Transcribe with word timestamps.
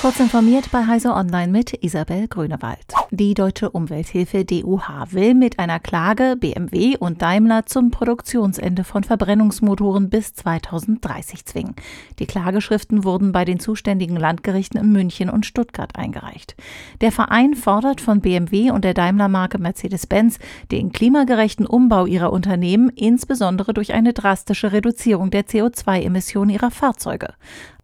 Kurz 0.00 0.20
informiert 0.20 0.70
bei 0.70 0.86
Heise 0.86 1.12
Online 1.12 1.50
mit 1.50 1.82
Isabel 1.82 2.28
Grünewald. 2.28 2.94
Die 3.10 3.34
Deutsche 3.34 3.70
Umwelthilfe 3.70 4.44
DUH 4.44 5.06
will 5.10 5.34
mit 5.34 5.58
einer 5.58 5.80
Klage 5.80 6.36
BMW 6.38 6.96
und 6.96 7.20
Daimler 7.20 7.66
zum 7.66 7.90
Produktionsende 7.90 8.84
von 8.84 9.02
Verbrennungsmotoren 9.02 10.08
bis 10.08 10.34
2030 10.34 11.44
zwingen. 11.46 11.74
Die 12.20 12.26
Klageschriften 12.26 13.02
wurden 13.02 13.32
bei 13.32 13.44
den 13.44 13.58
zuständigen 13.58 14.16
Landgerichten 14.16 14.78
in 14.78 14.92
München 14.92 15.30
und 15.30 15.46
Stuttgart 15.46 15.96
eingereicht. 15.96 16.54
Der 17.00 17.10
Verein 17.10 17.54
fordert 17.54 18.00
von 18.00 18.20
BMW 18.20 18.70
und 18.70 18.84
der 18.84 18.94
Daimler-Marke 18.94 19.58
Mercedes-Benz 19.58 20.38
den 20.70 20.92
klimagerechten 20.92 21.66
Umbau 21.66 22.06
ihrer 22.06 22.32
Unternehmen, 22.32 22.88
insbesondere 22.90 23.74
durch 23.74 23.92
eine 23.94 24.12
drastische 24.12 24.70
Reduzierung 24.70 25.30
der 25.30 25.44
CO2-Emissionen 25.46 26.50
ihrer 26.50 26.70
Fahrzeuge. 26.70 27.34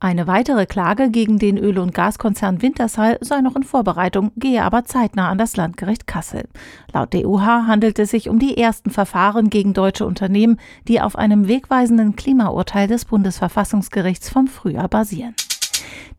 Eine 0.05 0.27
weitere 0.27 0.67
Klage 0.67 1.09
gegen 1.11 1.39
den 1.39 1.57
Öl- 1.57 1.79
und 1.79 1.95
Gaskonzern 1.95 2.61
Wintershall 2.61 3.17
sei 3.23 3.41
noch 3.41 3.57
in 3.57 3.63
Vorbereitung, 3.63 4.33
gehe 4.37 4.63
aber 4.63 4.85
zeitnah 4.85 5.31
an 5.31 5.39
das 5.39 5.57
Landgericht 5.57 6.07
Kassel. 6.07 6.45
Laut 6.93 7.15
DUH 7.15 7.67
handelt 7.67 7.99
es 7.99 8.11
sich 8.11 8.29
um 8.29 8.39
die 8.39 8.59
ersten 8.59 8.91
Verfahren 8.91 9.49
gegen 9.49 9.73
deutsche 9.73 10.05
Unternehmen, 10.05 10.61
die 10.89 11.01
auf 11.01 11.17
einem 11.17 11.49
wegweisenden 11.49 12.17
Klimaurteil 12.17 12.87
des 12.87 13.07
Bundesverfassungsgerichts 13.07 14.29
vom 14.29 14.47
Frühjahr 14.47 14.89
basieren. 14.89 15.35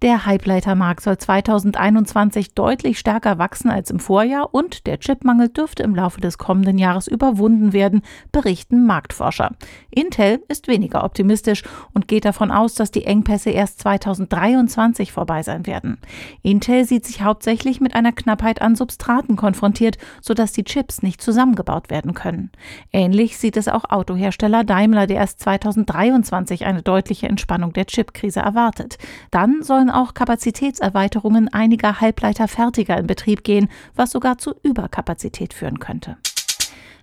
Der 0.02 0.26
Halbleitermarkt 0.26 1.02
soll 1.02 1.17
2021 1.17 2.54
deutlich 2.54 2.99
stärker 2.99 3.38
wachsen 3.38 3.70
als 3.70 3.90
im 3.90 3.99
Vorjahr 3.99 4.54
und 4.54 4.88
der 4.88 4.99
Chipmangel 4.99 5.49
dürfte 5.49 5.84
im 5.84 5.95
Laufe 5.95 6.20
des 6.20 6.38
kommenden 6.38 6.77
Jahres 6.77 7.07
überwunden 7.07 7.71
werden, 7.71 8.02
berichten 8.31 8.85
Marktforscher. 8.85 9.52
Intel 9.95 10.44
ist 10.49 10.67
weniger 10.67 11.04
optimistisch 11.04 11.63
und 11.94 12.08
geht 12.08 12.26
davon 12.26 12.52
aus, 12.52 12.76
dass 12.76 12.91
die 12.91 13.05
Engpässe 13.05 13.49
erst 13.49 13.80
2023 13.80 15.12
vorbei 15.12 15.41
sein 15.41 15.66
werden. 15.66 15.99
Intel 16.44 16.85
sieht 16.85 17.05
sich 17.05 17.21
hauptsächlich 17.21 17.79
mit 17.79 17.96
einer 17.96 18.12
Knappheit 18.12 18.62
an 18.62 18.76
Substraten 18.76 19.37
konfrontiert, 19.37 19.98
sodass 20.21 20.52
die 20.52 20.65
Chips 20.65 21.02
nicht 21.02 21.21
zusammengebaut 21.21 21.90
werden 21.90 22.13
können. 22.13 22.52
Ähnlich 22.91 23.37
sieht 23.37 23.55
es 23.55 23.70
auch 23.70 23.85
Autohersteller 23.90 24.65
Daimler, 24.65 25.07
der 25.07 25.18
erst 25.18 25.40
2023 25.40 26.65
eine 26.65 26.82
deutliche 26.82 27.27
Entspannung 27.30 27.71
der 27.71 27.85
Chipkrise 27.85 28.41
erwartet. 28.41 28.98
Dann 29.32 29.63
sollen 29.63 29.90
auch 29.90 30.13
Kapazitätserweiterungen 30.13 31.48
einiger 31.54 32.02
Halbleiterfertiger 32.02 32.98
in 32.98 33.07
Betrieb 33.07 33.43
gehen, 33.46 33.70
was 33.96 34.12
sogar 34.12 34.37
zu 34.37 34.54
Überkapazität 34.62 35.54
führen 35.54 35.80
könnte. 35.80 36.18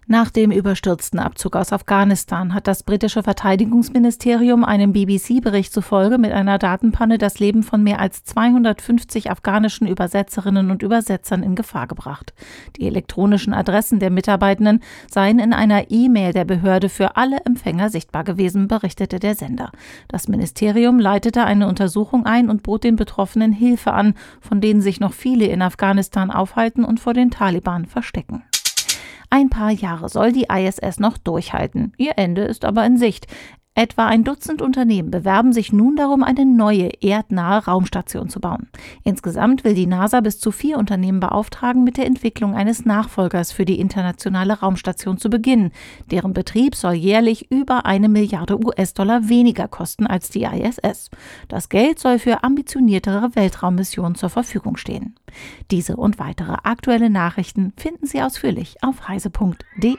Nach 0.08 0.30
dem 0.30 0.50
überstürzten 0.50 1.20
Abzug 1.20 1.54
aus 1.54 1.72
Afghanistan 1.72 2.54
hat 2.54 2.66
das 2.66 2.82
britische 2.82 3.22
Verteidigungsministerium 3.22 4.64
einem 4.64 4.92
BBC-Bericht 4.92 5.72
zufolge 5.72 6.18
mit 6.18 6.32
einer 6.32 6.58
Datenpanne 6.58 7.18
das 7.18 7.38
Leben 7.38 7.62
von 7.62 7.84
mehr 7.84 8.00
als 8.00 8.24
250 8.24 9.30
afghanischen 9.30 9.86
Übersetzerinnen 9.86 10.72
und 10.72 10.82
Übersetzern 10.82 11.44
in 11.44 11.54
Gefahr 11.54 11.86
gebracht. 11.86 12.34
Die 12.76 12.88
elektronischen 12.88 13.54
Adressen 13.54 14.00
der 14.00 14.10
Mitarbeitenden 14.10 14.80
seien 15.08 15.38
in 15.38 15.52
einer 15.52 15.92
E-Mail 15.92 16.32
der 16.32 16.46
Behörde 16.46 16.88
für 16.88 17.16
alle 17.16 17.38
Empfänger 17.44 17.88
sichtbar 17.88 18.24
gewesen, 18.24 18.66
berichtete 18.66 19.20
der 19.20 19.36
Sender. 19.36 19.70
Das 20.08 20.26
Ministerium 20.26 20.98
leitete 20.98 21.44
eine 21.44 21.68
Untersuchung 21.68 22.26
ein 22.26 22.50
und 22.50 22.64
bot 22.64 22.82
den 22.82 22.96
Betroffenen 22.96 23.52
Hilfe 23.52 23.92
an, 23.92 24.14
von 24.40 24.60
denen 24.60 24.80
sich 24.80 24.98
noch 24.98 25.12
viele 25.12 25.46
in 25.46 25.62
Afghanistan 25.62 26.32
aufhalten 26.32 26.84
und 26.84 26.98
vor 26.98 27.14
den 27.14 27.30
Taliban 27.30 27.86
verstecken. 27.86 28.42
Ein 29.32 29.48
paar 29.48 29.70
Jahre 29.70 30.10
soll 30.10 30.30
die 30.32 30.48
ISS 30.52 31.00
noch 31.00 31.16
durchhalten. 31.16 31.94
Ihr 31.96 32.18
Ende 32.18 32.42
ist 32.42 32.66
aber 32.66 32.84
in 32.84 32.98
Sicht. 32.98 33.28
Etwa 33.74 34.04
ein 34.04 34.22
Dutzend 34.22 34.60
Unternehmen 34.60 35.10
bewerben 35.10 35.54
sich 35.54 35.72
nun 35.72 35.96
darum, 35.96 36.22
eine 36.22 36.44
neue 36.44 36.90
erdnahe 37.00 37.64
Raumstation 37.64 38.28
zu 38.28 38.38
bauen. 38.38 38.68
Insgesamt 39.02 39.64
will 39.64 39.72
die 39.72 39.86
NASA 39.86 40.20
bis 40.20 40.38
zu 40.38 40.50
vier 40.50 40.76
Unternehmen 40.76 41.20
beauftragen, 41.20 41.82
mit 41.82 41.96
der 41.96 42.04
Entwicklung 42.04 42.54
eines 42.54 42.84
Nachfolgers 42.84 43.50
für 43.50 43.64
die 43.64 43.80
internationale 43.80 44.60
Raumstation 44.60 45.16
zu 45.16 45.30
beginnen. 45.30 45.72
Deren 46.10 46.34
Betrieb 46.34 46.74
soll 46.74 46.92
jährlich 46.92 47.50
über 47.50 47.86
eine 47.86 48.10
Milliarde 48.10 48.62
US-Dollar 48.62 49.30
weniger 49.30 49.68
kosten 49.68 50.06
als 50.06 50.28
die 50.28 50.42
ISS. 50.42 51.08
Das 51.48 51.70
Geld 51.70 51.98
soll 51.98 52.18
für 52.18 52.44
ambitioniertere 52.44 53.34
Weltraummissionen 53.34 54.16
zur 54.16 54.28
Verfügung 54.28 54.76
stehen. 54.76 55.14
Diese 55.70 55.96
und 55.96 56.18
weitere 56.18 56.56
aktuelle 56.62 57.08
Nachrichten 57.08 57.72
finden 57.78 58.04
Sie 58.04 58.20
ausführlich 58.20 58.76
auf 58.82 59.08
heise.de. 59.08 59.96